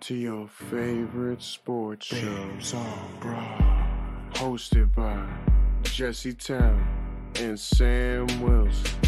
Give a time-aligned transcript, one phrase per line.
[0.00, 2.48] to your favorite sports show,
[3.20, 3.84] Broad,
[4.32, 5.26] hosted by
[5.82, 6.86] Jesse Taylor
[7.36, 9.00] and Sam Wilson.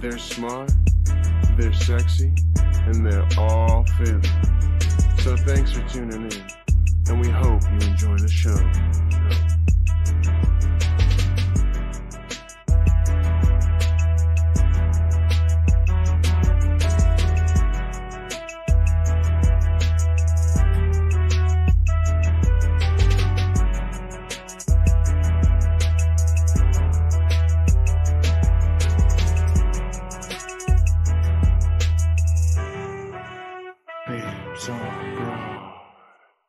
[0.00, 0.72] They're smart,
[1.56, 2.32] they're sexy,
[2.86, 4.20] and they're all Philly.
[5.18, 6.46] So thanks for tuning in,
[7.08, 8.56] and we hope you enjoy the show.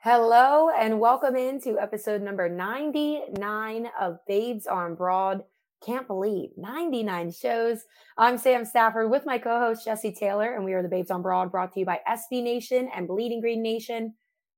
[0.03, 5.43] Hello and welcome into episode number 99 of Babes on Broad.
[5.85, 7.83] Can't believe 99 shows.
[8.17, 11.21] I'm Sam Stafford with my co host Jesse Taylor, and we are the Babes on
[11.21, 14.15] Broad brought to you by SB Nation and Bleeding Green Nation.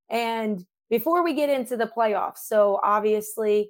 [0.09, 3.69] And before we get into the playoffs, so obviously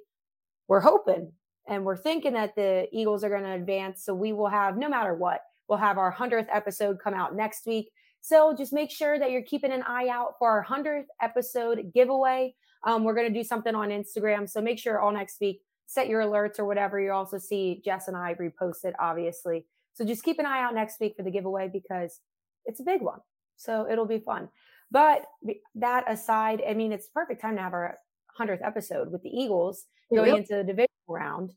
[0.68, 1.32] we're hoping
[1.66, 4.04] and we're thinking that the Eagles are going to advance.
[4.04, 7.66] So we will have, no matter what, we'll have our 100th episode come out next
[7.66, 7.90] week.
[8.24, 12.54] So just make sure that you're keeping an eye out for our 100th episode giveaway.
[12.82, 14.48] Um, we're going to do something on Instagram.
[14.48, 16.98] So make sure all next week, set your alerts or whatever.
[16.98, 19.66] You also see Jess and I repost it, obviously.
[19.92, 22.20] So just keep an eye out next week for the giveaway because
[22.64, 23.18] it's a big one.
[23.56, 24.48] So it'll be fun.
[24.90, 25.26] But
[25.74, 27.98] that aside, I mean, it's perfect time to have our
[28.40, 30.38] 100th episode with the Eagles going Yep.
[30.38, 31.52] into the division round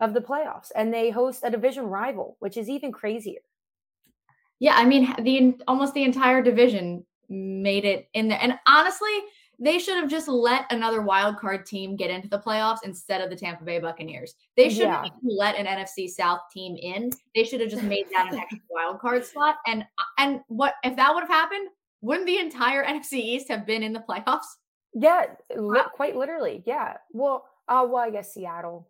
[0.00, 0.70] of the playoffs.
[0.76, 3.40] And they host a division rival, which is even crazier.
[4.60, 8.38] Yeah, I mean the almost the entire division made it in there.
[8.40, 9.10] And honestly,
[9.58, 13.30] they should have just let another wild card team get into the playoffs instead of
[13.30, 14.34] the Tampa Bay Buccaneers.
[14.56, 15.02] They should Yeah.
[15.04, 17.10] have let an NFC South team in.
[17.34, 19.56] They should have just made that an extra wild card slot.
[19.66, 19.84] And
[20.18, 21.68] and what if that would have happened?
[22.00, 24.46] Wouldn't the entire NFC East have been in the playoffs?
[24.92, 25.24] Yeah,
[25.56, 26.62] li- quite literally.
[26.66, 26.96] Yeah.
[27.12, 28.88] Well, uh, well, I guess Seattle,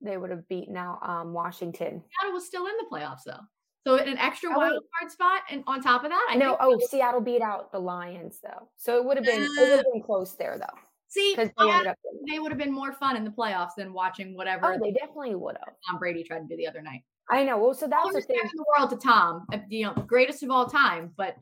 [0.00, 2.02] they would have beaten out um, Washington.
[2.20, 3.40] Seattle was still in the playoffs though.
[3.86, 6.56] So an extra Oh, wild card spot, and on top of that, I know.
[6.60, 9.84] Oh, Seattle beat out the Lions though, so it would have been it would have
[9.92, 10.78] been close there though,
[11.08, 11.96] see, they I- ended up.
[12.04, 12.24] winning.
[12.30, 15.34] they would have been more fun in the playoffs than watching whatever Oh, they definitely
[15.34, 15.74] would have.
[15.88, 17.02] Tom Brady tried to do the other night.
[17.30, 17.58] I know.
[17.58, 18.40] Well, so All that's the thing.
[18.40, 21.12] in the world to Tom, uh, you know, greatest of all time.
[21.16, 21.36] But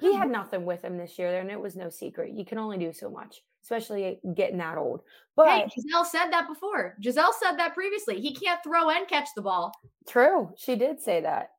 [0.00, 2.32] He had nothing with him this year, and it was no secret.
[2.32, 5.02] You can only do so much, especially getting that old.
[5.36, 6.96] But hey, Gisele said that before.
[7.00, 8.20] Gisele said that previously.
[8.20, 9.72] He can't throw and catch the ball.
[10.08, 11.50] true, she did say that.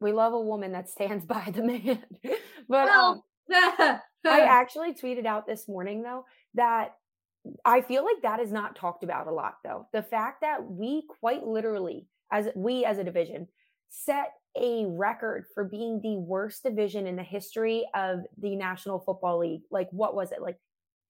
[0.00, 2.02] We love a woman that stands by the man.
[2.68, 3.22] but um,
[3.52, 6.24] I actually tweeted out this morning though
[6.54, 6.94] that
[7.64, 9.86] I feel like that is not talked about a lot though.
[9.92, 13.48] The fact that we quite literally as we as a division
[13.90, 19.38] set a record for being the worst division in the history of the National Football
[19.40, 19.62] League.
[19.70, 20.40] Like what was it?
[20.40, 20.58] Like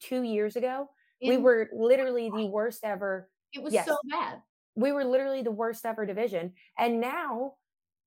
[0.03, 0.88] 2 years ago?
[1.26, 3.87] we were literally the worst ever It was yes.
[3.87, 4.43] so bad.
[4.75, 6.53] we were literally the worst ever division.
[6.79, 7.55] And now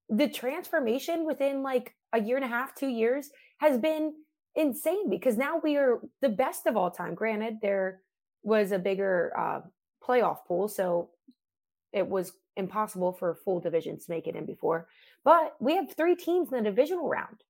[0.09, 4.13] the transformation within like a year and a half, two years has been
[4.55, 7.13] insane because now we are the best of all time.
[7.13, 8.01] Granted, there
[8.43, 9.61] was a bigger uh,
[10.05, 11.09] playoff pool, so
[11.91, 14.87] it was impossible for full divisions to make it in before.
[15.23, 17.43] But we have three teams in the divisional round.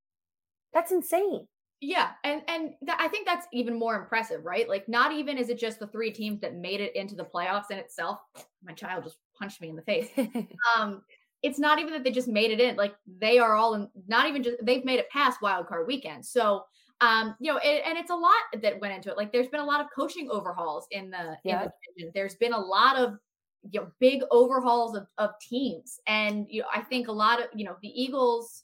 [0.73, 1.47] That's insane.
[1.79, 4.67] Yeah, and and that, I think that's even more impressive, right?
[4.67, 7.69] Like, not even is it just the three teams that made it into the playoffs
[7.69, 8.19] in itself.
[8.63, 10.09] My child just punched me in the face.
[10.75, 11.03] um,
[11.47, 12.75] it's not even that they just made it in.
[12.75, 16.25] Like they are all in, not even just they've made it past wild card weekend.
[16.25, 16.65] So
[16.99, 19.17] um, you know, it, and it's a lot that went into it.
[19.17, 21.63] Like there's been a lot of coaching overhauls in the, yeah.
[21.63, 22.11] in the division.
[22.13, 23.17] There's been a lot of
[23.71, 27.47] you know big overhauls of, of teams, and you know, I think a lot of
[27.53, 28.63] you know the Eagles.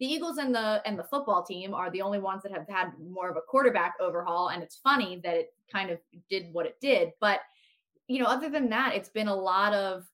[0.00, 2.90] The Eagles and the and the football team are the only ones that have had
[2.98, 5.98] more of a quarterback overhaul, and it's funny that it kind of
[6.28, 7.12] did what it did.
[7.20, 7.40] But
[8.08, 10.04] you know, other than that, it's been a lot of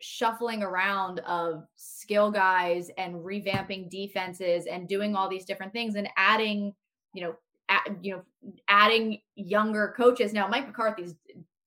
[0.00, 6.08] shuffling around of skill guys and revamping defenses and doing all these different things and
[6.16, 6.74] adding
[7.12, 7.34] you know,
[7.68, 8.22] add, you know,
[8.68, 10.32] adding younger coaches.
[10.32, 11.14] Now, Mike McCarthy's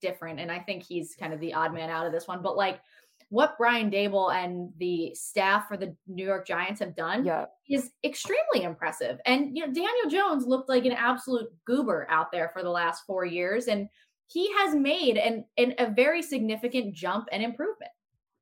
[0.01, 2.41] different, and I think he's kind of the odd man out of this one.
[2.41, 2.79] But like
[3.29, 7.45] what Brian Daboll and the staff for the New York Giants have done yeah.
[7.69, 9.17] is extremely impressive.
[9.25, 13.05] And you know, Daniel Jones looked like an absolute goober out there for the last
[13.05, 13.87] four years, and
[14.27, 17.91] he has made an, an a very significant jump and improvement.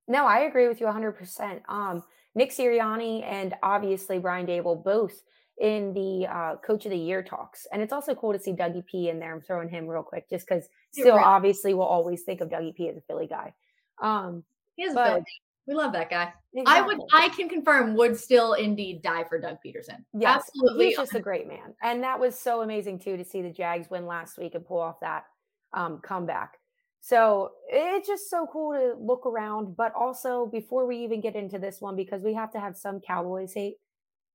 [0.07, 1.61] No, I agree with you 100%.
[1.69, 2.03] Um,
[2.35, 5.23] Nick Sirianni and obviously Brian Daboll both
[5.59, 7.67] in the uh, coach of the year talks.
[7.71, 9.33] And it's also cool to see Dougie P in there.
[9.33, 11.25] I'm throwing him real quick just because still right.
[11.25, 13.53] obviously we'll always think of Dougie P as a Philly guy.
[14.01, 14.43] Um,
[14.75, 15.25] he is but, Philly.
[15.67, 16.33] We love that guy.
[16.53, 16.63] Exactly.
[16.65, 20.03] I would I can confirm would still indeed die for Doug Pederson.
[20.17, 20.87] Yes, Absolutely.
[20.87, 21.75] He's just a great man.
[21.83, 24.79] And that was so amazing too to see the Jags win last week and pull
[24.79, 25.25] off that
[25.73, 26.57] um, comeback.
[27.01, 29.75] So it's just so cool to look around.
[29.75, 32.99] But also before we even get into this one, because we have to have some
[32.99, 33.77] Cowboys hate,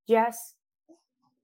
[0.08, 0.54] Jess,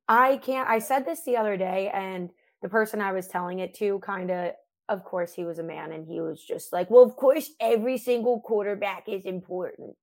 [0.09, 0.69] I can't.
[0.69, 2.31] I said this the other day, and
[2.61, 4.53] the person I was telling it to kind of,
[4.89, 7.99] of course, he was a man, and he was just like, well, of course, every
[7.99, 9.97] single quarterback is important.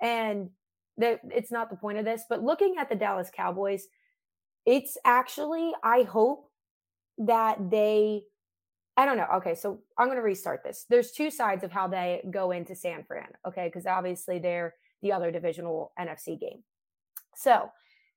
[0.00, 0.50] And
[0.96, 3.86] that it's not the point of this, but looking at the Dallas Cowboys,
[4.64, 6.50] it's actually, I hope
[7.18, 8.22] that they,
[8.96, 9.26] I don't know.
[9.36, 10.84] Okay, so I'm going to restart this.
[10.88, 15.12] There's two sides of how they go into San Fran, okay, because obviously they're the
[15.12, 16.62] other divisional NFC game.
[17.34, 17.70] So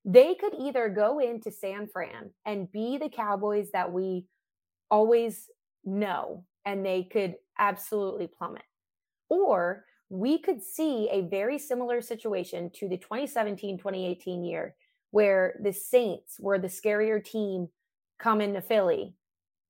[0.03, 4.25] they could either go into San Fran and be the Cowboys that we
[4.91, 5.49] always
[5.85, 8.63] know, and they could absolutely plummet.
[9.29, 14.75] Or we could see a very similar situation to the 2017 2018 year
[15.11, 17.69] where the Saints were the scarier team
[18.19, 19.15] come into Philly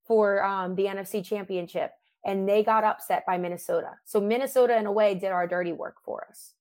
[0.06, 1.92] for um, the NFC championship
[2.26, 3.92] and they got upset by Minnesota.
[4.06, 6.54] So Minnesota, in a way, did our dirty work for us.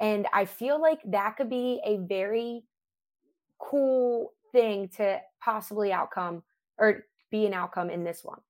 [0.00, 2.64] And I feel like that could be a very
[3.58, 6.42] cool thing to possibly outcome
[6.78, 8.40] or be an outcome in this one.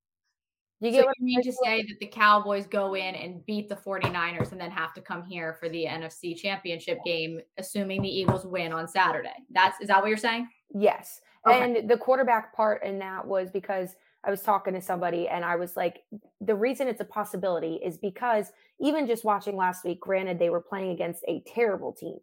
[0.81, 3.69] You get so what you mean to say that the Cowboys go in and beat
[3.69, 8.09] the 49ers and then have to come here for the NFC championship game, assuming the
[8.09, 9.33] Eagles win on Saturday.
[9.51, 10.49] That's is that what you're saying?
[10.75, 11.21] Yes.
[11.47, 11.63] Okay.
[11.63, 13.95] And the quarterback part in that was because
[14.25, 16.03] I was talking to somebody and I was like,
[16.41, 20.61] the reason it's a possibility is because even just watching last week, granted, they were
[20.61, 22.19] playing against a terrible team,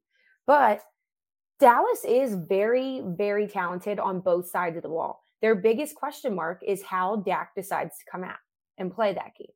[0.48, 0.82] but
[1.60, 5.22] Dallas is very, very talented on both sides of the wall.
[5.42, 8.38] Their biggest question mark is how Dak decides to come out
[8.78, 9.52] and play that game.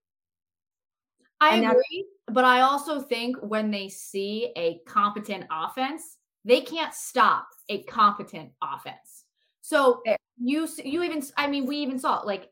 [1.39, 6.93] I and agree, but I also think when they see a competent offense, they can't
[6.93, 9.22] stop a competent offense.
[9.63, 10.03] So
[10.37, 12.51] you you even I mean we even saw like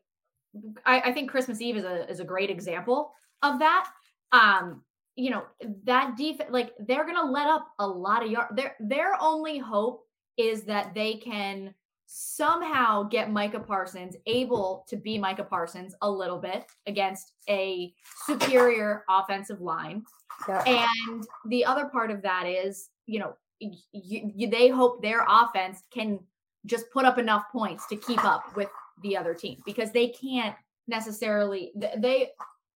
[0.86, 3.12] I, I think Christmas Eve is a is a great example
[3.42, 3.90] of that.
[4.32, 4.82] Um,
[5.14, 5.44] you know
[5.84, 10.06] that defense like they're gonna let up a lot of yards their their only hope
[10.38, 11.74] is that they can
[12.06, 17.92] somehow get micah parsons able to be micah parsons a little bit against a
[18.24, 20.02] superior offensive line
[20.48, 20.64] yeah.
[20.66, 25.82] and the other part of that is you know you, you, they hope their offense
[25.92, 26.18] can
[26.66, 28.68] just put up enough points to keep up with
[29.02, 30.54] the other team because they can't
[30.86, 32.30] necessarily they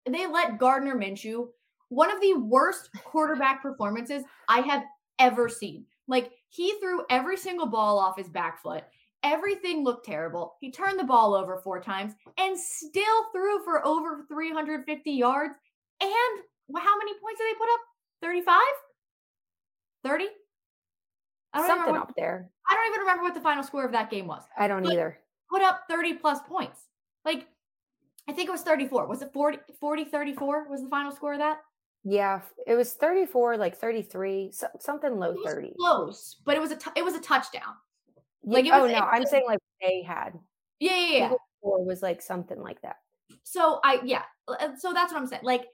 [0.09, 1.47] they let Gardner Minshew
[1.89, 4.83] one of the worst quarterback performances I have
[5.19, 5.85] ever seen.
[6.07, 8.83] Like he threw every single ball off his back foot.
[9.21, 10.55] Everything looked terrible.
[10.59, 15.55] He turned the ball over four times and still threw for over 350 yards.
[16.01, 16.09] And
[16.75, 17.79] how many points did they put up?
[18.21, 18.59] 35?
[20.03, 20.25] 30?
[21.55, 22.49] Something up there.
[22.69, 24.43] I don't even remember what the final score of that game was.
[24.57, 25.19] I don't either.
[25.49, 26.87] Put up 30 plus points.
[27.23, 27.47] Like,
[28.27, 29.07] I think it was 34.
[29.07, 31.59] Was it 40, 40 34 was the final score of that?
[32.03, 35.73] Yeah, it was 34, like 33, so, something low 30.
[35.79, 37.75] Close, but it was a t- it was a touchdown.
[38.43, 40.33] Like oh no, I'm saying like they had.
[40.79, 41.31] Yeah, yeah, yeah.
[41.61, 42.97] Or was like something like that.
[43.43, 44.23] So I yeah,
[44.77, 45.43] so that's what I'm saying.
[45.45, 45.65] Like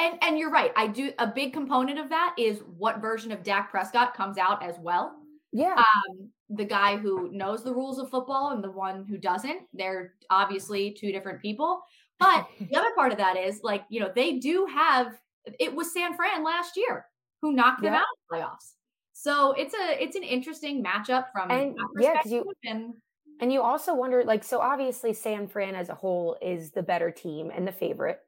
[0.00, 0.72] and and you're right.
[0.76, 4.62] I do a big component of that is what version of Dak Prescott comes out
[4.62, 5.12] as well.
[5.52, 5.74] Yeah.
[5.76, 9.60] Um, the guy who knows the rules of football and the one who doesn't.
[9.72, 11.82] They're obviously two different people.
[12.18, 15.12] But the other part of that is like, you know, they do have
[15.58, 17.06] it was San Fran last year
[17.42, 18.00] who knocked them Yeah.
[18.00, 18.72] out of the playoffs.
[19.12, 22.94] So it's a it's an interesting matchup from And- that yeah, you- and
[23.40, 27.10] And you also wonder, like, so obviously San Fran as a whole is the better
[27.10, 28.18] team and the favorite.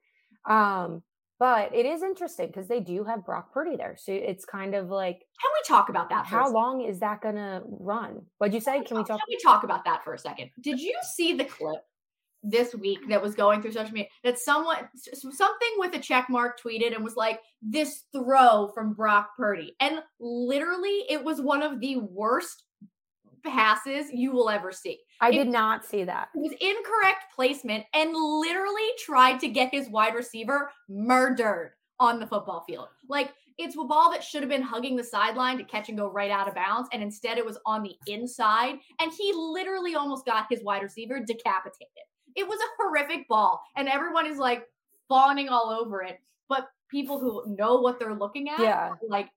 [0.46, 1.02] Um,
[1.42, 3.96] but it is interesting because they do have Brock Purdy there.
[3.99, 6.25] So it's kind of like, can we talk about that?
[6.25, 6.54] how second?
[6.54, 8.20] long is that gonna run?
[8.38, 8.80] What'd you say?
[8.84, 9.18] Can we talk?
[9.18, 10.50] Can we talk about that for a second?
[10.61, 11.80] Did you see the clip
[12.44, 16.61] this week that was going through social media that someone something with a check mark
[16.61, 21.80] tweeted and was like this throw from Brock Purdy and literally it was one of
[21.80, 22.64] the worst
[23.44, 25.00] passes you will ever see.
[25.20, 26.28] I It- did not see that.
[26.34, 32.26] It was incorrect placement and literally tried to get his wide receiver murdered on the
[32.26, 32.88] football field.
[33.08, 36.08] Like it's a ball that should have been hugging the sideline to catch and go
[36.08, 36.88] right out of bounds.
[36.92, 38.78] And instead it was on the inside.
[38.99, 41.88] And he literally almost got his wide receiver decapitated.
[42.34, 43.62] It was a horrific ball.
[43.76, 44.66] And everyone is like
[45.08, 46.18] fawning all over it.
[46.49, 48.94] But people who know what they're looking at, Yeah.
[49.08, 49.28] like,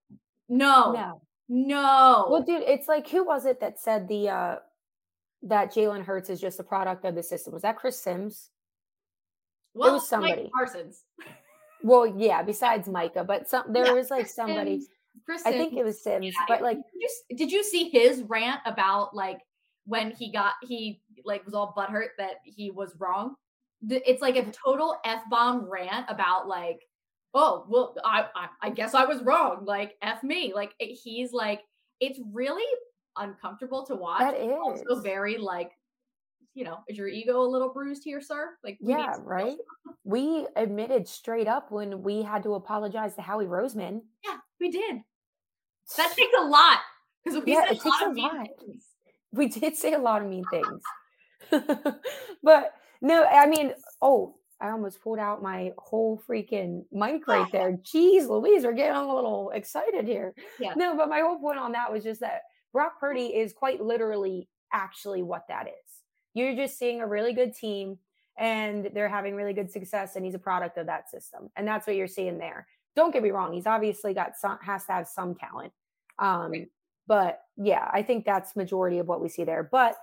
[0.48, 1.22] no, No.
[1.50, 2.28] No.
[2.30, 4.56] Well, dude, it's like who was it that said the uh
[5.44, 7.54] that Jalen Hurts is just a product of the system?
[7.54, 8.50] Was that Chris Sims?
[9.74, 10.50] well, it was Mike somebody.
[10.54, 11.04] Parsons.
[11.84, 14.78] Well, yeah, besides Micah, but some there Yeah, was like Chris somebody.
[14.80, 14.90] Sims-
[15.26, 18.24] Chris I think it was Sims, Yeah, but like did you, did you see his
[18.24, 19.40] rant about like
[19.86, 23.36] when he got he like was all butthurt that he was wrong?
[23.88, 26.80] It's like a total f bomb rant about like,
[27.36, 29.66] oh well, I, I I guess I was wrong.
[29.66, 30.54] Like f me.
[30.56, 31.62] Like he's like
[32.00, 32.66] it's really
[33.18, 34.22] uncomfortable to watch.
[34.22, 35.72] that It's also very like,
[36.54, 38.52] you know, is your ego a little bruised here, sir?
[38.64, 39.58] Like yeah, right.
[40.04, 44.02] We admitted straight up when we had to apologize to Howie Roseman.
[44.24, 45.02] Yeah, we did.
[45.98, 46.80] That takes a lot
[47.24, 48.48] because we Yeah, said it takes of a mean lot.
[48.60, 48.86] things.
[49.32, 50.82] we did say a lot of mean things.
[52.44, 57.74] but no, I mean, oh, I almost pulled out my whole freaking mic right there.
[57.84, 60.34] Jeez Louise, we're getting a little excited here.
[60.60, 60.74] Yeah.
[60.76, 62.44] No, but my whole point on that was just that
[62.74, 65.92] Brock Purdy is quite literally actually what that is.
[66.34, 67.98] You're just seeing a really good team
[68.38, 71.50] and they're having really good success and he's a product of that system.
[71.56, 72.68] And that's what you're seeing there.
[72.96, 75.72] Don't get me wrong, he's obviously got some has to have some talent.
[76.20, 76.68] Um Right.
[77.08, 79.64] but yeah, I think that's majority of what we see there.
[79.64, 79.96] But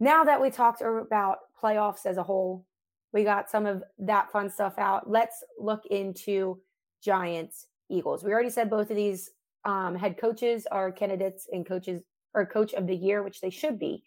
[0.00, 2.64] now that we talked about playoffs as a whole,
[3.12, 5.10] we got some of that fun stuff out.
[5.10, 6.60] Let's look into
[7.02, 8.22] Giants Eagles.
[8.22, 9.30] We already said both of these
[9.64, 12.02] um, head coaches are candidates and coaches
[12.34, 14.02] or coach of the year, which they should be.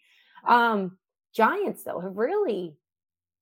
[0.46, 0.98] Um,
[1.34, 2.76] Giants though have really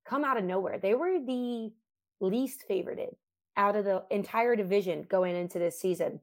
[0.07, 0.79] come out of nowhere.
[0.79, 1.73] They were the
[2.21, 3.14] least favorited
[3.57, 6.21] out of the entire division going into this season.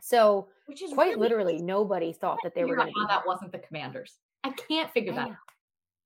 [0.00, 3.52] So Which is quite really literally nobody thought that they were going to that wasn't
[3.52, 4.18] the Commanders.
[4.42, 5.28] I can't figure I that.
[5.28, 5.36] out.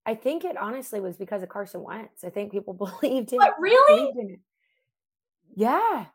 [0.07, 2.23] I think it honestly was because of Carson Wentz.
[2.25, 4.41] I think people believed in But really, in it.
[5.57, 6.07] Yeah.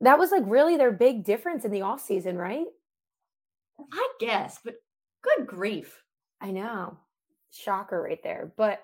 [0.00, 2.66] That was like really their big difference in the offseason, right?
[3.92, 4.74] I guess, but
[5.22, 6.02] good grief.
[6.40, 6.98] I know.
[7.52, 8.52] Shocker right there.
[8.56, 8.82] But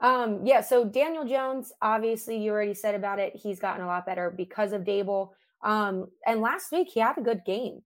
[0.00, 3.34] um yeah, so Daniel Jones, obviously you already said about it.
[3.36, 5.30] He's gotten a lot better because of Daboll.
[5.62, 7.82] Um and last week he had a good game.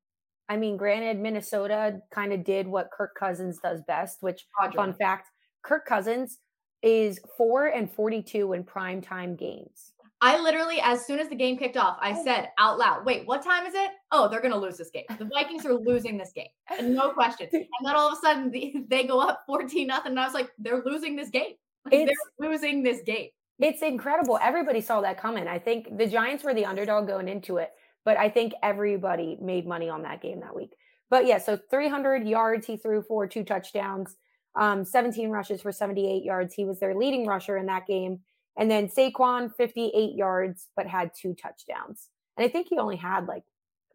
[0.48, 5.28] I mean, granted Minnesota kind of did what Kirk Cousins does best, which fun fact,
[5.62, 6.38] Kirk Cousins
[6.82, 9.92] is 4 and 42 in primetime games.
[10.22, 12.24] I literally, as soon as the game kicked off, I Oh.
[12.24, 13.90] said out loud, "Wait, what time is it?
[14.12, 15.04] Oh, they're gonna lose this game.
[15.18, 18.50] The Vikings are losing this game, and no question." And then all of a sudden,
[18.50, 21.54] the, they go up fourteen nothing, and I was like, "They're losing this game.
[21.86, 24.38] Like, It's- they're losing this game." It's incredible.
[24.42, 25.48] Everybody saw that coming.
[25.48, 27.70] I think the Giants were the underdog going into it,
[28.04, 30.74] but I think everybody made money on that game that week.
[31.08, 34.16] But yeah, so 300 yards he threw for two touchdowns,
[34.56, 36.54] um, 17 rushes for 78 yards.
[36.54, 38.20] He was their leading rusher in that game.
[38.58, 42.08] And then Saquon, 58 yards, but had two touchdowns.
[42.36, 43.44] And I think he only had like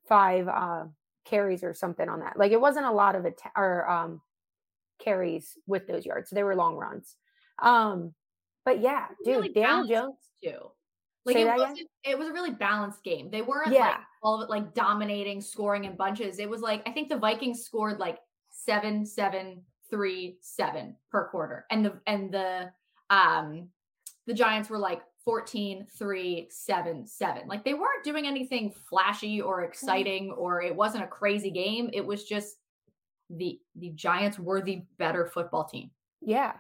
[0.07, 0.85] five uh,
[1.25, 2.37] carries or something on that.
[2.37, 4.21] Like it wasn't a lot of atta- or um,
[4.99, 6.29] carries with those yards.
[6.29, 7.15] So they were long runs.
[7.61, 8.13] Um,
[8.63, 10.15] but yeah, dude, Really Daniel Jones.
[10.43, 10.71] too.
[11.25, 11.79] Like it wasn't.
[12.03, 13.29] It was a really balanced game.
[13.31, 13.79] They weren't Yeah.
[13.87, 16.37] like all of it like dominating, scoring in bunches.
[16.39, 18.19] It was like I think the Vikings scored like
[18.51, 22.71] seven, seven, three, seven per quarter, and the and the
[23.09, 23.69] um
[24.27, 27.47] the Giants were like 14, 3, 7, 7.
[27.47, 31.89] Like they weren't doing anything flashy or exciting, or it wasn't a crazy game.
[31.93, 32.57] It was just
[33.29, 35.91] the the Giants were the better football team.
[36.21, 36.53] Yeah.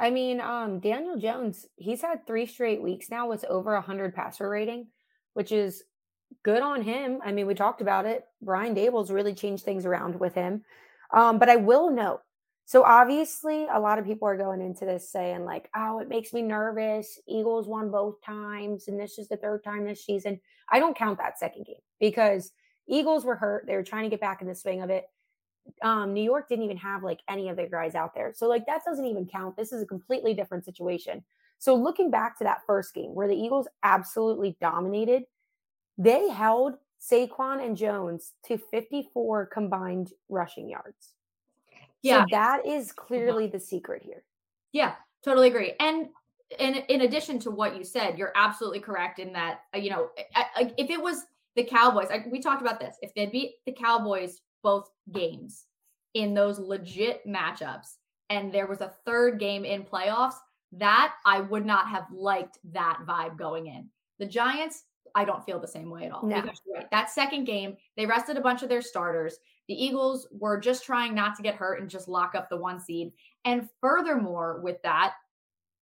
[0.00, 4.14] I mean, um, Daniel Jones, he's had three straight weeks now with over a hundred
[4.14, 4.86] passer rating,
[5.34, 5.82] which is
[6.44, 7.20] good on him.
[7.24, 8.24] I mean, we talked about it.
[8.40, 10.62] Brian Daboll's really changed things around with him.
[11.12, 12.20] Um, but I will note,
[12.68, 16.34] So obviously, a lot of people are going into this saying like, "Oh, it makes
[16.34, 17.18] me nervous.
[17.26, 21.16] Eagles won both times, and this is the third time this season." I don't count
[21.16, 22.52] that second game because
[22.86, 23.64] Eagles were hurt.
[23.66, 25.06] They were trying to get back in the swing of it.
[25.80, 28.66] Um, New York didn't even have like any of their guys out there, so like
[28.66, 29.56] that doesn't even count.
[29.56, 31.24] This is a completely different situation.
[31.58, 35.22] So looking back to that first game where the Eagles absolutely dominated,
[35.96, 41.14] they held Saquon and Jones to 54 combined rushing yards.
[42.02, 42.22] Yeah.
[42.22, 44.24] So that is clearly the secret here.
[44.72, 45.74] Yeah, totally agree.
[45.80, 46.08] And
[46.58, 50.10] in in addition to what you said, you're absolutely correct in that uh, you know
[50.56, 51.24] if it was
[51.56, 55.66] the Cowboys, like we talked about this, if they beat the Cowboys both games
[56.14, 57.96] in those legit matchups,
[58.30, 60.34] and there was a third game in playoffs,
[60.72, 63.88] that I would not have liked that vibe going in.
[64.18, 66.24] The Giants, I don't feel the same way at all.
[66.24, 66.36] No.
[66.74, 69.38] Right, that second game, they rested a bunch of their starters.
[69.68, 72.80] The Eagles were just trying not to get hurt and just lock up the one
[72.80, 73.12] seed.
[73.44, 75.14] And furthermore, with that,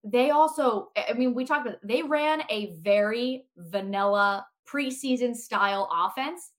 [0.05, 6.53] they also, I mean, we talked about they ran a very vanilla preseason style offense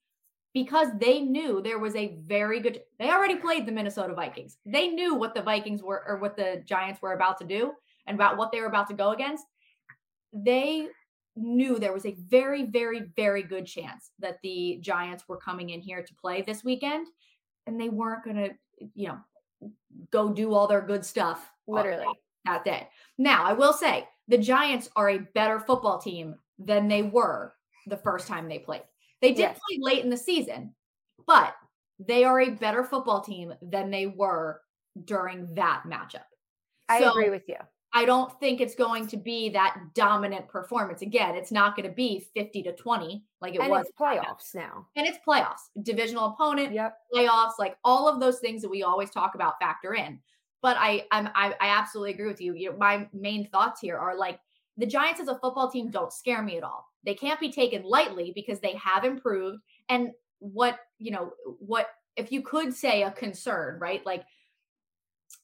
[0.53, 4.57] because they knew there was a very good they already played the Minnesota Vikings.
[4.65, 7.73] They knew what the Vikings were or what the Giants were about to do
[8.07, 9.45] and about what they were about to go against.
[10.33, 10.87] They
[11.37, 15.81] knew there was a very, very, very good chance that the Giants were coming in
[15.81, 17.07] here to play this weekend
[17.65, 18.49] and they weren't going to,
[18.95, 19.19] you know,
[20.11, 22.05] go do all their good stuff literally
[22.45, 22.87] that day.
[23.17, 27.53] Now, I will say the Giants are a better football team than they were
[27.85, 28.83] the first time they played.
[29.21, 29.59] They did yes.
[29.67, 30.73] play late in the season,
[31.25, 31.55] but
[31.99, 34.61] they are a better football team than they were
[35.05, 36.25] during that matchup.
[36.89, 37.57] I so, agree with you.
[37.93, 41.01] I don't think it's going to be that dominant performance.
[41.01, 43.87] Again, it's not going to be 50 to 20 like it and was.
[43.99, 44.87] playoffs now.
[44.95, 46.97] And it's playoffs, divisional opponent, yep.
[47.13, 50.19] playoffs, like all of those things that we always talk about factor in.
[50.61, 52.55] But I I'm I, I absolutely agree with you.
[52.55, 54.39] You know, my main thoughts here are like
[54.75, 56.87] the Giants as a football team don't scare me at all.
[57.03, 59.61] They can't be taken lightly because they have improved.
[59.87, 64.05] And what, you know, what if you could say a concern, right?
[64.05, 64.25] Like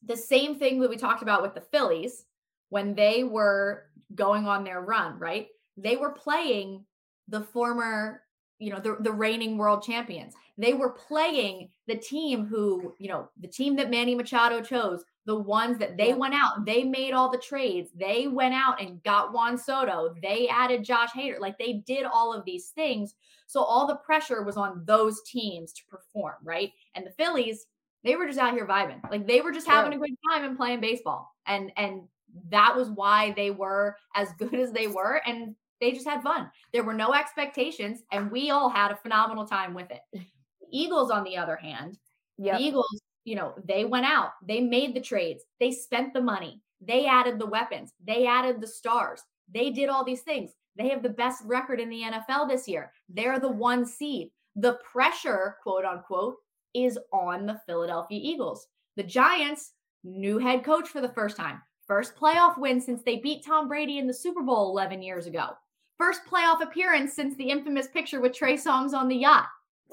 [0.06, 2.26] the same thing that we talked about with the Phillies
[2.74, 3.84] when they were
[4.16, 5.46] going on their run, right?
[5.78, 6.84] They were playing
[7.28, 8.24] the former,
[8.58, 10.34] you know, the, the reigning world champions.
[10.58, 15.38] They were playing the team who, you know, the team that Manny Machado chose, the
[15.38, 17.92] ones that they went out, they made all the trades.
[17.96, 20.16] They went out and got Juan Soto.
[20.24, 21.40] They added Josh Hader.
[21.40, 23.14] Like they did all of these things.
[23.46, 26.72] So all the pressure was on those teams to perform, right?
[26.96, 27.68] And the Phillies,
[28.04, 29.08] they were just out here vibing.
[29.12, 31.30] Like they were just having a good time and playing baseball.
[31.46, 32.08] And and
[32.50, 36.50] that was why they were as good as they were and they just had fun.
[36.72, 40.02] There were no expectations and we all had a phenomenal time with it.
[40.62, 42.00] The Eagles on the other hand,
[42.39, 42.58] yep.
[42.58, 46.63] the Eagles, you know, they went out, they made the trades, they spent the money,
[46.82, 49.22] they added the weapons, they added the stars.
[49.54, 50.52] They did all these things.
[50.76, 52.91] They have the best record in the NFL this year.
[53.10, 54.32] They're the one seed.
[54.56, 56.38] The pressure, quote unquote,
[56.74, 58.67] is on the Philadelphia Eagles.
[58.96, 63.46] The Giants, new head coach for the first time, First playoff win since they beat
[63.46, 65.50] Tom Brady in the Super Bowl 11 years ago.
[65.98, 69.48] First playoff appearance since the infamous picture with Trey Songz on the yacht,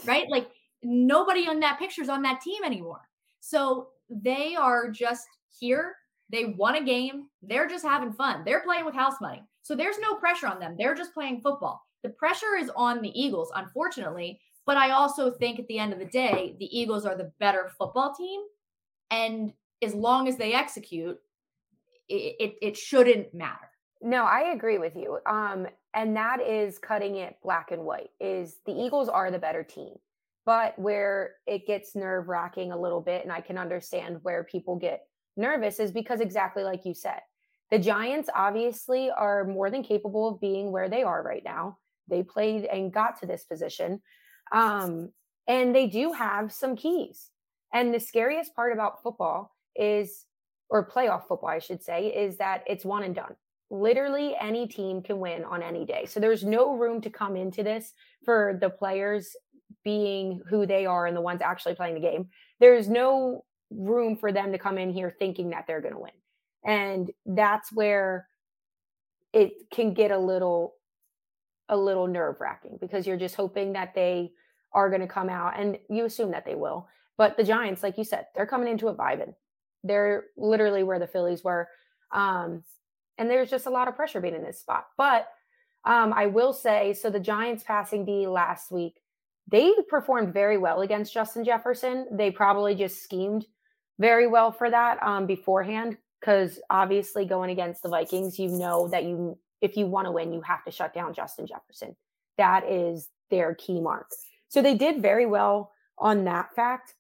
[0.04, 0.28] right?
[0.30, 0.50] Like
[0.82, 3.00] nobody on that picture is on that team anymore.
[3.40, 5.26] So they are just
[5.58, 5.94] here.
[6.30, 7.26] They won a game.
[7.42, 8.44] They're just having fun.
[8.44, 9.42] They're playing with house money.
[9.62, 10.76] So there's no pressure on them.
[10.78, 11.82] They're just playing football.
[12.02, 14.40] The pressure is on the Eagles, unfortunately.
[14.64, 17.70] But I also think at the end of the day, the Eagles are the better
[17.76, 18.40] football team.
[19.10, 21.18] And as long as they execute,
[22.12, 23.70] it, it, shouldn't matter.
[24.02, 25.18] No, I agree with you.
[25.26, 29.62] Um, and that is cutting it black and white is the Eagles are the better
[29.62, 29.94] team.
[30.46, 34.76] But where it gets nerve wracking a little bit, and I can understand where people
[34.76, 35.02] get
[35.36, 37.20] nervous, is because exactly like you said,
[37.70, 41.78] the Giants obviously are more than capable of being where they are right now.
[42.08, 44.00] They played and got to this position.
[44.50, 45.10] Um,
[45.46, 47.30] and they do have some keys.
[47.72, 50.24] And the scariest part about football is
[50.70, 53.34] or playoff football, I should say, is that it's one and done.
[53.70, 56.06] Literally any team can win on any day.
[56.06, 57.92] So there's no room to come into this
[58.24, 59.36] for the players
[59.84, 62.28] being who they are and the ones actually playing the game.
[62.58, 66.10] There's no room for them to come in here thinking that they're going to win.
[66.64, 68.26] And that's where
[69.32, 70.74] it can get a little
[71.68, 74.32] a little nerve wracking because you're just hoping that they
[74.72, 76.88] are going to come out and you assume that they will.
[77.16, 79.34] But the Giants, like you said, they're coming into a vibing.
[79.84, 81.68] They're literally where the Phillies were.
[82.12, 82.64] Um,
[83.18, 84.86] and there's just a lot of pressure being in this spot.
[84.96, 85.28] But
[85.84, 89.00] um, I will say so the Giants passing D last week,
[89.48, 92.06] they performed very well against Justin Jefferson.
[92.12, 93.46] They probably just schemed
[93.98, 99.04] very well for that um, beforehand because obviously going against the Vikings, you know that
[99.04, 101.94] you if you want to win, you have to shut down Justin Jefferson.
[102.38, 104.06] That is their key mark.
[104.48, 106.94] So they did very well on that fact.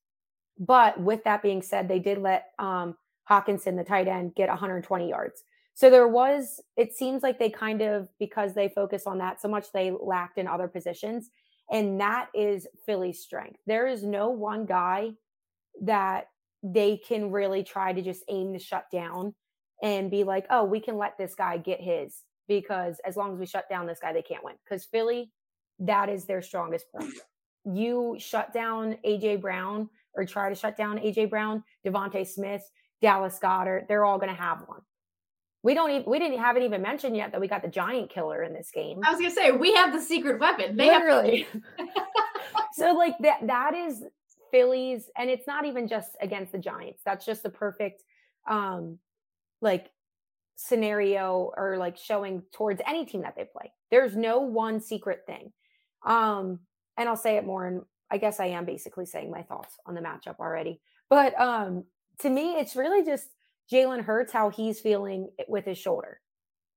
[0.60, 2.94] But with that being said, they did let um,
[3.28, 5.42] Hockenson, the tight end, get 120 yards.
[5.74, 9.48] So there was, it seems like they kind of, because they focus on that so
[9.48, 11.30] much, they lacked in other positions.
[11.70, 13.58] And that is Philly's strength.
[13.66, 15.12] There is no one guy
[15.82, 16.26] that
[16.62, 19.34] they can really try to just aim to shut down
[19.82, 23.38] and be like, oh, we can let this guy get his because as long as
[23.38, 24.56] we shut down this guy, they can't win.
[24.64, 25.32] Because Philly,
[25.78, 27.14] that is their strongest point.
[27.64, 32.62] You shut down AJ Brown or try to shut down AJ Brown, DeVonta Smith,
[33.00, 34.80] Dallas Goedert, they're all going to have one.
[35.62, 38.42] We don't even we didn't haven't even mentioned yet that we got the giant killer
[38.42, 39.00] in this game.
[39.06, 40.74] I was gonna say we have the secret weapon.
[40.74, 41.46] They Literally.
[41.52, 41.88] Have-
[42.72, 44.02] so like that that is
[44.50, 47.02] Phillies, and it's not even just against the Giants.
[47.04, 48.02] That's just the perfect
[48.48, 48.98] um
[49.60, 49.90] like
[50.56, 53.72] scenario or like showing towards any team that they play.
[53.90, 55.52] There's no one secret thing.
[56.04, 56.60] Um,
[56.96, 59.94] and I'll say it more and I guess I am basically saying my thoughts on
[59.94, 60.80] the matchup already.
[61.08, 61.84] But um
[62.20, 63.28] to me, it's really just
[63.72, 66.20] Jalen Hurts, how he's feeling with his shoulder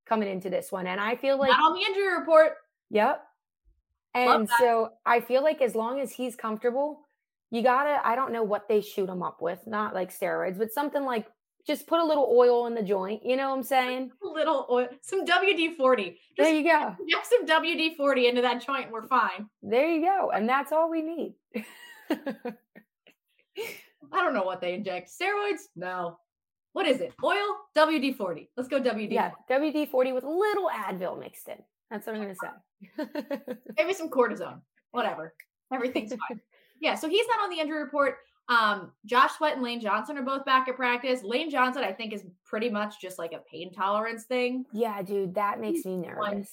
[0.07, 0.87] coming into this one.
[0.87, 2.53] And I feel like not on the injury report.
[2.91, 3.23] Yep.
[4.15, 7.07] And so I feel like as long as he's comfortable,
[7.49, 10.71] you gotta, I don't know what they shoot him up with, not like steroids, but
[10.71, 11.25] something like
[11.65, 13.25] just put a little oil in the joint.
[13.25, 14.11] You know what I'm saying?
[14.23, 16.03] A little oil, some WD 40.
[16.03, 16.95] Just there you go.
[17.07, 18.91] Get some WD 40 into that joint.
[18.91, 19.47] We're fine.
[19.61, 20.31] There you go.
[20.31, 21.33] And that's all we need.
[24.11, 25.09] I don't know what they inject.
[25.09, 25.61] Steroids?
[25.75, 26.17] No.
[26.73, 27.13] What is it?
[27.23, 27.55] Oil?
[27.75, 28.49] WD 40.
[28.57, 29.11] Let's go WD.
[29.11, 31.57] Yeah, WD 40 with a little Advil mixed in.
[31.89, 33.05] That's what I'm going to say.
[33.77, 34.61] Maybe some cortisone.
[34.91, 35.35] Whatever.
[35.71, 36.39] Everything's fine.
[36.81, 38.17] Yeah, so he's not on the injury report.
[38.49, 41.23] Um, Josh Sweat and Lane Johnson are both back at practice.
[41.23, 44.65] Lane Johnson, I think, is pretty much just like a pain tolerance thing.
[44.73, 46.49] Yeah, dude, that makes me nervous.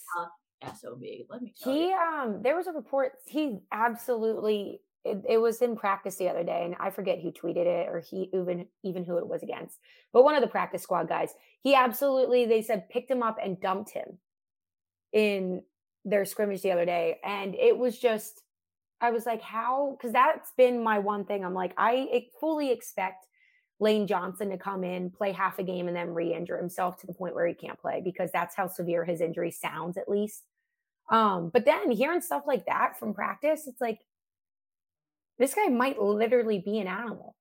[0.63, 1.03] SOB.
[1.29, 1.95] Let me he you.
[1.95, 6.63] um there was a report he absolutely it, it, was in practice the other day
[6.65, 9.79] and i forget who tweeted it or he even even who it was against
[10.13, 13.61] but one of the practice squad guys he absolutely they said picked him up and
[13.61, 14.19] dumped him
[15.13, 15.63] in
[16.05, 18.43] their scrimmage the other day and it was just
[19.01, 23.27] i was like how because that's been my one thing i'm like i fully expect
[23.79, 27.15] lane johnson to come in play half a game and then re-injure himself to the
[27.15, 30.45] point where he can't play because that's how severe his injury sounds at least
[31.11, 34.01] um but then hearing stuff like that from practice it's like
[35.41, 37.35] this guy might literally be an animal.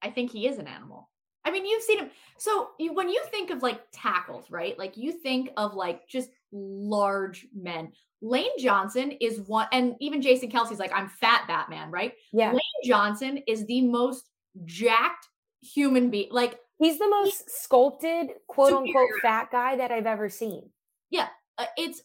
[0.00, 1.10] I think he is an animal.
[1.48, 2.10] I mean, you've seen him.
[2.36, 4.78] So you, when you think of like tackles, right?
[4.78, 7.92] Like you think of like just large men.
[8.20, 12.12] Lane Johnson is one, and even Jason Kelce's like, I'm fat Batman, right?
[12.32, 12.50] Yeah.
[12.50, 14.28] Lane Johnson is the most
[14.66, 15.28] jacked
[15.62, 16.28] human being.
[16.30, 20.68] Like he's the most sculpted, quote unquote, fat guy that I've ever seen.
[21.10, 21.28] Yeah.
[21.56, 22.02] Uh, it's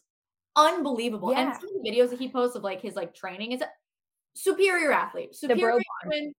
[0.56, 1.32] unbelievable.
[1.32, 1.42] Yeah.
[1.42, 3.62] And some of the videos that he posts of like his like training is
[4.36, 6.34] superior athlete, superior woman.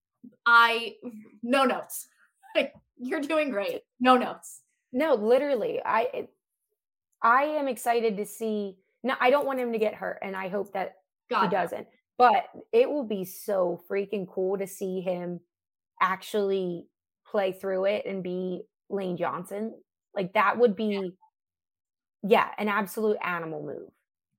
[0.46, 0.94] I
[1.42, 2.08] no notes.
[2.56, 3.82] Like, you're doing great.
[4.00, 4.62] No notes.
[4.92, 5.80] No, literally.
[5.84, 6.28] I
[7.22, 8.76] I am excited to see.
[9.02, 10.96] No, I don't want him to get hurt, and I hope that
[11.28, 11.86] God, he doesn't.
[12.16, 15.40] But it will be so freaking cool to see him
[16.00, 16.86] actually
[17.26, 19.74] play through it and be Lane Johnson.
[20.14, 21.12] Like that would be,
[22.22, 23.90] yeah, an absolute animal move.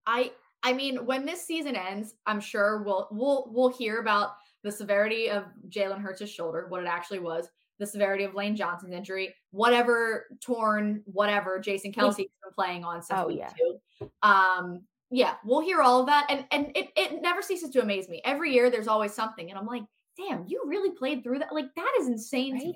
[0.07, 0.31] I
[0.63, 4.31] I mean, when this season ends, I'm sure we'll we'll we'll hear about
[4.63, 8.93] the severity of Jalen Hurts' shoulder, what it actually was, the severity of Lane Johnson's
[8.93, 13.49] injury, whatever torn, whatever Jason Kelce's been playing on since oh, yeah.
[13.49, 14.09] two.
[14.23, 16.27] Um, yeah, we'll hear all of that.
[16.29, 18.21] And and it, it never ceases to amaze me.
[18.25, 19.49] Every year there's always something.
[19.49, 19.83] And I'm like,
[20.17, 21.53] damn, you really played through that.
[21.53, 22.73] Like that is insane right?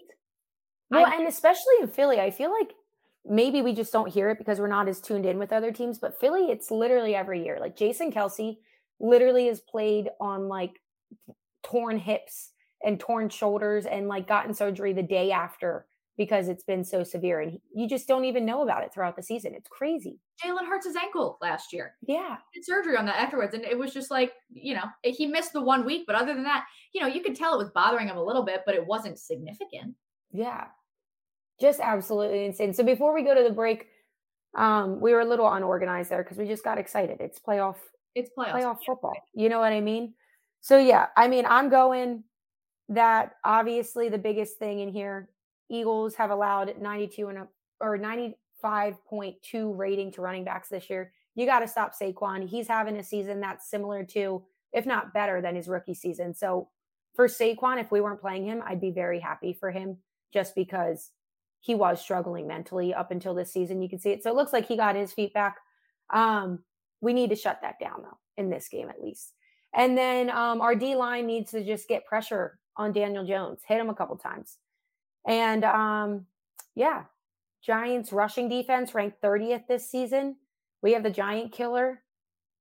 [0.92, 2.74] Well, I, and especially in Philly, I feel like
[3.26, 6.00] maybe we just don't hear it because we're not as tuned in with other teams.
[6.00, 7.58] But Philly, it's literally every year.
[7.60, 8.58] Like Jason Kelce
[9.00, 10.80] literally has played on like
[11.64, 12.52] torn hips
[12.84, 15.86] and torn shoulders and like gotten surgery the day after
[16.18, 19.24] because it's been so severe and you just don't even know about it throughout the
[19.24, 19.54] season.
[19.56, 20.20] It's crazy.
[20.44, 21.96] Jalen hurts his ankle last year.
[22.06, 22.38] Yeah.
[22.62, 23.54] Surgery on that afterwards.
[23.54, 26.44] And it was just like, you know, he missed the one week, but other than
[26.44, 28.86] that, you know, you could tell it was bothering him a little bit, but it
[28.86, 29.96] wasn't significant.
[30.32, 30.66] Yeah
[31.60, 32.74] just absolutely insane.
[32.74, 33.88] So before we go to the break,
[34.56, 37.18] um, we were a little unorganized there because we just got excited.
[37.20, 37.76] It's playoff.
[38.16, 38.54] It's playoff.
[38.54, 39.14] Playoff football.
[39.34, 40.14] You know what I mean?
[40.62, 42.24] So yeah, I mean, I'm going
[42.90, 45.30] that obviously the biggest thing in here,
[45.70, 47.48] Eagles have allowed 92 and a
[47.82, 51.14] or 95.2 rating to running backs this year.
[51.36, 52.48] You got to stop Saquon.
[52.48, 56.34] He's having a season that's similar to, if not better than his rookie season.
[56.34, 56.68] So
[57.16, 59.98] for Saquon, if we weren't playing him, I'd be very happy for him
[60.34, 61.12] just because
[61.62, 63.82] he was struggling mentally up until this season.
[63.82, 64.24] You can see it.
[64.24, 65.58] So it looks like he got his feet back.
[66.10, 66.60] Um,
[67.02, 69.34] we need to shut that down though in this game at least.
[69.74, 73.80] And then um, our D line needs to just get pressure on Daniel Jones, hit
[73.80, 74.58] him a couple times.
[75.28, 76.26] And um,
[76.76, 77.04] yeah,
[77.62, 80.38] Giants rushing defense ranked 30th this season.
[80.82, 82.02] We have the giant killer.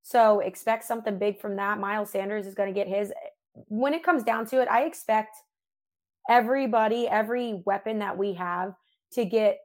[0.02, 1.78] So expect something big from that.
[1.78, 3.12] Miles Sanders is going to get his.
[3.68, 5.36] When it comes down to it, I expect
[6.28, 8.74] everybody, every weapon that we have
[9.12, 9.60] to get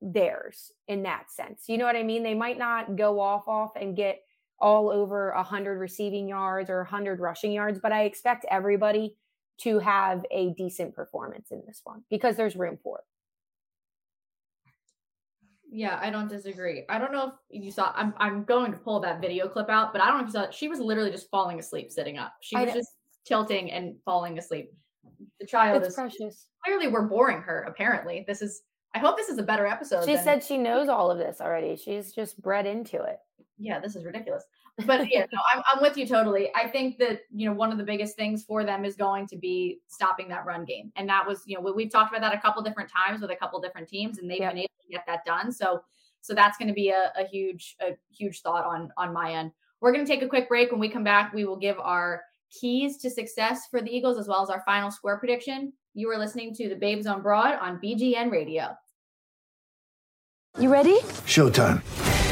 [0.00, 1.64] theirs in that sense.
[1.68, 2.22] You know what I mean?
[2.22, 4.22] They might not go off off and get
[4.58, 9.16] all over 100 receiving yards or 100 rushing yards, but I expect everybody
[9.58, 13.04] to have a decent performance in this one because there's room for it.
[15.70, 16.84] Yeah, I don't disagree.
[16.88, 17.92] I don't know if you saw.
[17.94, 20.32] I'm I'm going to pull that video clip out, but I don't know if you
[20.32, 20.42] saw.
[20.44, 20.54] It.
[20.54, 22.32] She was literally just falling asleep sitting up.
[22.40, 22.92] She was just
[23.26, 24.72] tilting and falling asleep.
[25.40, 26.46] The child it's is precious.
[26.64, 27.62] Clearly, we're boring her.
[27.64, 28.62] Apparently, this is.
[28.94, 30.06] I hope this is a better episode.
[30.06, 31.76] She than, said she knows all of this already.
[31.76, 33.18] She's just bred into it.
[33.58, 34.44] Yeah, this is ridiculous
[34.84, 36.50] but yeah, no, I'm, I'm with you totally.
[36.54, 39.36] I think that you know one of the biggest things for them is going to
[39.36, 42.40] be stopping that run game, and that was you know we've talked about that a
[42.40, 44.52] couple different times with a couple different teams, and they've yep.
[44.52, 45.50] been able to get that done.
[45.50, 45.82] So
[46.20, 49.52] so that's going to be a, a huge a huge thought on on my end.
[49.80, 50.70] We're going to take a quick break.
[50.70, 54.28] When we come back, we will give our keys to success for the Eagles as
[54.28, 55.72] well as our final score prediction.
[55.94, 58.76] You are listening to the Babes on Broad on BGN Radio.
[60.58, 60.98] You ready?
[61.26, 61.82] Showtime.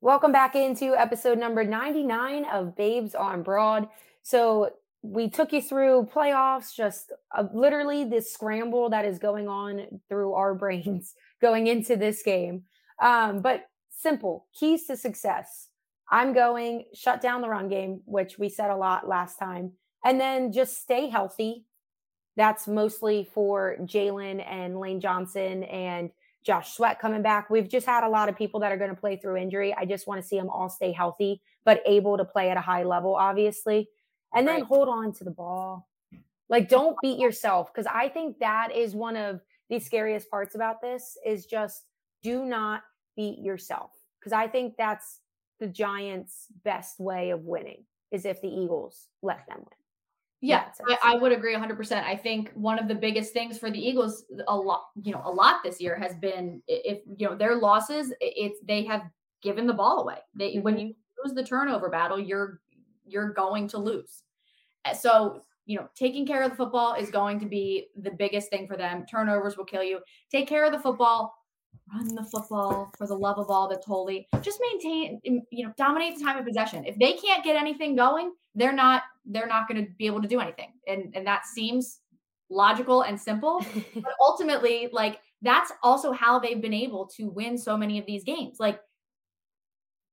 [0.00, 3.88] Welcome back into episode number 99 of Babes on Broad.
[4.22, 4.70] So,
[5.02, 10.34] we took you through playoffs, just uh, literally this scramble that is going on through
[10.34, 12.62] our brains going into this game.
[13.02, 15.66] Um, but simple keys to success.
[16.08, 19.72] I'm going shut down the run game, which we said a lot last time,
[20.04, 21.64] and then just stay healthy.
[22.36, 26.10] That's mostly for Jalen and Lane Johnson and
[26.48, 27.50] Josh Sweat coming back.
[27.50, 29.74] We've just had a lot of people that are going to play through injury.
[29.76, 32.62] I just want to see them all stay healthy, but able to play at a
[32.62, 33.90] high level, obviously.
[34.34, 34.64] And then right.
[34.64, 35.90] hold on to the ball.
[36.48, 37.70] Like, don't beat yourself.
[37.74, 41.82] Cause I think that is one of the scariest parts about this is just
[42.22, 42.80] do not
[43.14, 43.90] beat yourself.
[44.24, 45.20] Cause I think that's
[45.60, 49.77] the Giants' best way of winning is if the Eagles let them win.
[50.40, 52.04] Yeah, I, I, would agree 100%.
[52.04, 55.30] I think one of the biggest things for the Eagles a lot, you know, a
[55.30, 59.02] lot this year has been if, you know, their losses, it's they have
[59.42, 60.18] given the ball away.
[60.34, 60.62] They mm-hmm.
[60.62, 62.60] when you lose the turnover battle, you're
[63.04, 64.22] you're going to lose.
[64.84, 68.48] Eh, so, you know, taking care of the football is going to be the biggest
[68.48, 69.04] thing for them.
[69.10, 69.98] Turnovers will kill you.
[70.30, 71.34] Take care of the football,
[71.94, 74.28] run the football for the love of all that's holy.
[74.42, 76.84] Just maintain, you know, dominate the time of possession.
[76.84, 80.28] If they can't get anything going, they're not they're not going to be able to
[80.28, 80.72] do anything.
[80.86, 82.00] And and that seems
[82.50, 87.76] logical and simple, but ultimately like that's also how they've been able to win so
[87.76, 88.58] many of these games.
[88.58, 88.80] Like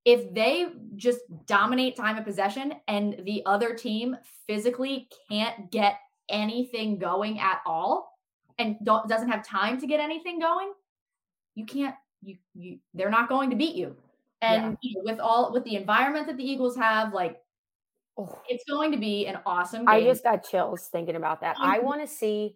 [0.05, 4.15] if they just dominate time of possession and the other team
[4.47, 5.97] physically can't get
[6.29, 8.11] anything going at all
[8.59, 10.71] and doesn't have time to get anything going,
[11.55, 13.95] you can't you you they're not going to beat you.
[14.41, 14.75] And yeah.
[14.81, 17.41] you know, with all with the environment that the Eagles have, like
[18.17, 18.39] oh.
[18.47, 19.89] it's going to be an awesome game.
[19.89, 21.55] I just got chills thinking about that.
[21.59, 21.85] I mm-hmm.
[21.85, 22.55] want to see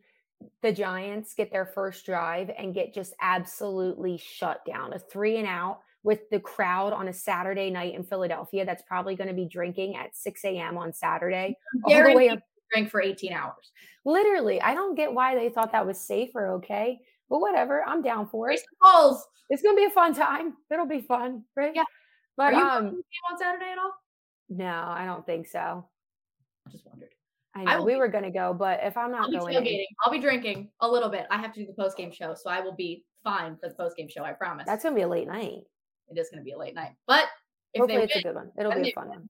[0.61, 4.93] the Giants get their first drive and get just absolutely shut down.
[4.93, 9.15] A three and out with the crowd on a Saturday night in Philadelphia that's probably
[9.15, 10.77] going to be drinking at 6 a.m.
[10.77, 11.57] on Saturday.
[11.75, 11.93] Mm-hmm.
[11.93, 12.39] All the way up.
[12.71, 13.71] Drink for 18 hours.
[14.05, 14.61] Literally.
[14.61, 16.99] I don't get why they thought that was safe or okay.
[17.29, 18.59] But whatever, I'm down for it.
[18.81, 19.25] Balls.
[19.49, 20.55] It's gonna be a fun time.
[20.71, 21.73] It'll be fun, right?
[21.75, 21.83] Yeah.
[22.37, 22.85] But Are you um
[23.31, 23.93] on Saturday at all?
[24.49, 25.87] No, I don't think so.
[26.67, 27.09] I Just wondered.
[27.55, 29.37] I I know will we be- were gonna go, but if I'm I'll not be
[29.37, 29.85] going, in-.
[30.03, 31.25] I'll be drinking a little bit.
[31.31, 33.75] I have to do the post game show, so I will be fine for the
[33.75, 34.23] post game show.
[34.23, 34.65] I promise.
[34.65, 35.61] that's gonna be a late night.
[36.09, 37.25] it is going to be a late night, but
[37.73, 38.51] if Hopefully, they it's a good one.
[38.57, 39.29] It'll be a fun one.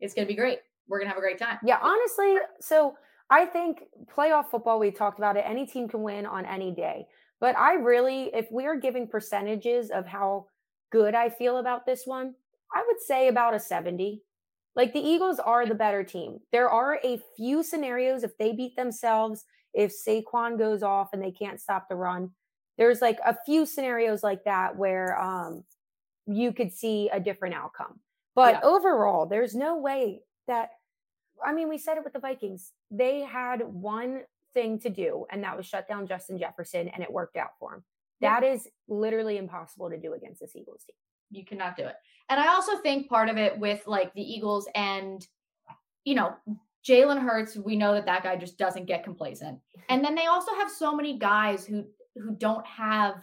[0.00, 0.58] it's going to be great.
[0.88, 1.58] We're going to have a great time.
[1.62, 2.96] Yeah, honestly, so
[3.30, 7.06] I think playoff football, we talked about it, any team can win on any day.
[7.40, 10.46] But I really, if we are giving percentages of how
[10.90, 12.34] good I feel about this one,
[12.74, 14.22] I would say about a 70.
[14.74, 16.40] Like the Eagles are the better team.
[16.52, 21.32] There are a few scenarios if they beat themselves, if Saquon goes off and they
[21.32, 22.30] can't stop the run.
[22.76, 25.64] There's like a few scenarios like that where um
[26.26, 28.00] you could see a different outcome.
[28.34, 28.60] But Yeah.
[28.62, 30.70] overall, there's no way that
[31.44, 32.72] I mean, we said it with the Vikings.
[32.90, 37.12] They had one thing to do, and that was shut down Justin Jefferson, and it
[37.12, 37.84] worked out for him.
[38.20, 40.94] That is literally impossible to do against this Eagles team.
[41.30, 41.94] You cannot do it.
[42.28, 45.26] And I also think part of it with like the Eagles and,
[46.04, 46.34] you know,
[46.86, 49.60] Jalen Hurts, we know that that guy just doesn't get complacent.
[49.90, 51.82] And then they also have so many guys who
[52.14, 53.14] who don't have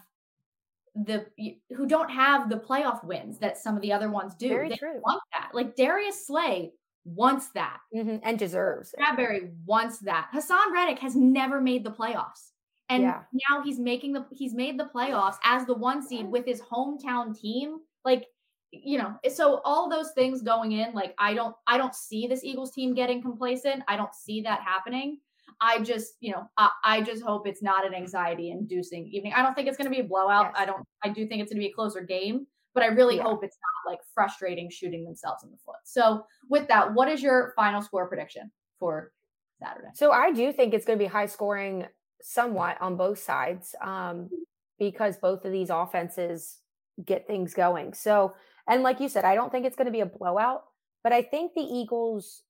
[0.96, 1.28] the
[1.76, 4.50] who don't have the playoff wins that some of the other ones do.
[4.50, 5.00] Very they true.
[5.04, 5.52] want that.
[5.54, 6.72] Like Darius Slay
[7.06, 7.80] wants that.
[7.94, 8.94] Mhm, And deserves.
[8.98, 10.30] Bradbury wants that.
[10.34, 12.52] Haason Reddick has never made the playoffs.
[12.90, 13.24] And Yeah.
[13.50, 17.36] now he's making the he's made the playoffs as the one seed with his hometown
[17.38, 17.80] team.
[18.04, 18.28] Like,
[18.72, 22.44] you know, so all those things going in, like I don't I don't see this
[22.44, 23.84] Eagles team getting complacent.
[23.88, 25.20] I don't see that happening.
[25.62, 29.34] I just, you know, I, I just hope it's not an anxiety inducing evening.
[29.34, 30.52] I don't think it's gonna be a blowout.
[30.56, 33.24] I don't I do think it's gonna be a closer game, but I really Yeah.
[33.24, 35.80] hope it's not like frustrating shooting themselves in the foot.
[35.86, 39.14] So with that, what is your final score prediction for
[39.60, 39.88] Saturday?
[39.96, 41.88] So I do think it's going to be high scoring
[42.22, 44.30] somewhat on both sides um,
[44.78, 46.60] because both of these offenses
[47.04, 47.94] get things going.
[47.94, 48.36] So,
[48.68, 50.66] and like you said, I don't think it's going to be a blowout,
[51.04, 52.44] but I think the Eagles,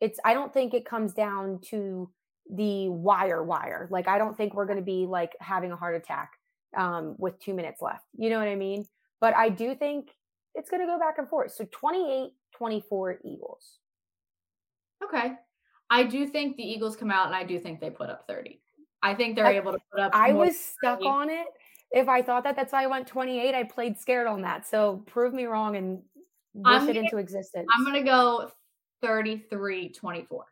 [0.00, 2.10] it's, I don't think it comes down to
[2.48, 3.88] the wire wire.
[3.90, 6.32] Like, I don't think we're going to be like having a heart attack
[6.76, 8.04] um, with two minutes left.
[8.16, 8.86] You know what I mean?
[9.20, 10.10] But I do think
[10.54, 11.52] it's going to go back and forth.
[11.52, 13.78] So 28 24 Eagles.
[15.02, 15.32] Okay.
[15.90, 18.60] I do think the Eagles come out and I do think they put up 30.
[19.02, 21.08] I think they're I- able to put up I was stuck 30.
[21.08, 21.46] on it.
[21.90, 23.54] If I thought that, that's why I went 28.
[23.54, 24.66] I played scared on that.
[24.66, 25.98] So prove me wrong and
[26.54, 27.66] wish I'm it gonna- into existence.
[27.76, 28.50] I'm going to go
[29.02, 30.44] 33 24.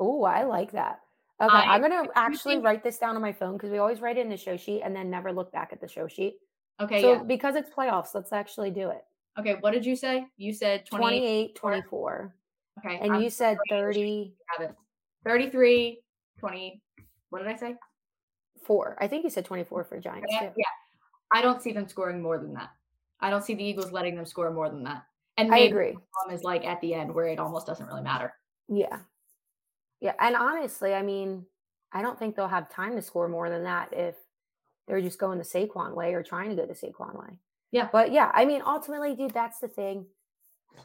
[0.00, 1.00] Oh, I like that.
[1.40, 4.00] Okay, I- I'm gonna actually think- write this down on my phone because we always
[4.00, 6.36] write it in the show sheet and then never look back at the show sheet.
[6.80, 7.00] Okay.
[7.00, 7.22] so yeah.
[7.22, 9.04] because it's playoffs, let's actually do it.
[9.38, 9.56] Okay.
[9.60, 10.26] What did you say?
[10.36, 11.54] You said 28.
[11.54, 12.34] 28, 24.
[12.78, 12.98] Okay.
[13.00, 14.32] And I'm you said sorry, 34.
[14.58, 14.76] have it.
[15.24, 16.00] 33
[16.38, 16.82] 20.
[17.30, 17.74] What did I say?
[18.64, 18.96] Four.
[19.00, 20.40] I think you said 24 for Giants Yeah.
[20.40, 20.54] too.
[20.56, 20.64] yeah.
[21.32, 22.70] I don't see them scoring more than that.
[23.20, 25.04] I don't see the Eagles letting them score more than that.
[25.38, 25.96] And I agree.
[26.30, 28.32] is like at the end where it almost doesn't really matter.
[28.68, 28.98] Yeah.
[30.00, 30.14] Yeah.
[30.18, 31.44] And honestly, I mean,
[31.92, 34.14] I don't think they'll have time to score more than that if
[34.86, 37.38] they're just going the Saquon way or trying to go the Saquon way.
[37.72, 37.88] Yeah.
[37.92, 40.06] But yeah, I mean, ultimately, dude, that's the thing.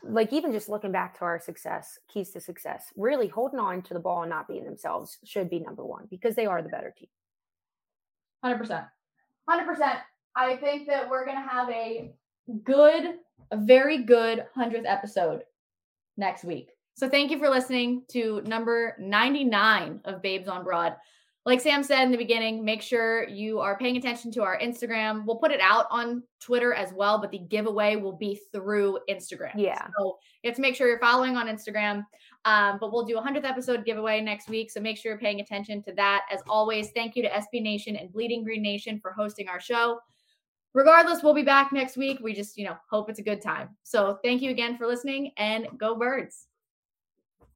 [0.03, 3.93] Like, even just looking back to our success, keys to success, really holding on to
[3.93, 6.93] the ball and not being themselves should be number one because they are the better
[6.97, 7.09] team.
[8.43, 8.85] Hundred percent.
[9.47, 9.99] Hundred percent.
[10.35, 12.13] I think that we're gonna have a
[12.63, 13.15] good,
[13.51, 15.41] a very good hundredth episode
[16.17, 16.69] next week.
[16.95, 20.95] So thank you for listening to number 99 of Babes on Broad.
[21.43, 25.25] Like Sam said in the beginning, make sure you are paying attention to our Instagram.
[25.25, 29.53] We'll put it out on Twitter as well, but the giveaway will be through Instagram.
[29.55, 29.87] Yeah.
[29.97, 32.05] So you have to make sure you're following on Instagram.
[32.45, 34.69] Um, but we'll do a 100th episode giveaway next week.
[34.69, 36.25] So make sure you're paying attention to that.
[36.31, 39.99] As always, thank you to SB Nation and Bleeding Green Nation for hosting our show.
[40.73, 42.19] Regardless, we'll be back next week.
[42.21, 43.69] We just, you know, hope it's a good time.
[43.83, 46.47] So thank you again for listening and go birds.